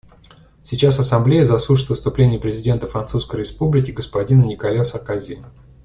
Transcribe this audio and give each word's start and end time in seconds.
Сейчас 0.63 0.97
Ассамблея 0.97 1.45
заслушает 1.45 1.89
выступление 1.91 2.39
президента 2.39 2.87
Французской 2.87 3.41
Республики 3.41 3.91
господина 3.91 4.43
Николя 4.45 4.83
Саркози. 4.83 5.43